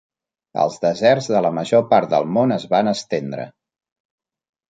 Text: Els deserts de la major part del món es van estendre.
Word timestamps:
Els 0.61 0.77
deserts 0.85 1.27
de 1.33 1.41
la 1.47 1.51
major 1.57 1.83
part 1.91 2.09
del 2.15 2.25
món 2.37 2.55
es 2.57 2.65
van 2.73 2.91
estendre. 2.93 3.45